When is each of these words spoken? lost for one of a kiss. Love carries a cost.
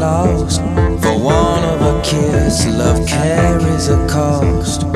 lost 0.00 0.60
for 1.02 1.18
one 1.18 1.62
of 1.62 1.80
a 1.82 2.00
kiss. 2.02 2.66
Love 2.66 3.06
carries 3.06 3.88
a 3.88 4.06
cost. 4.08 4.89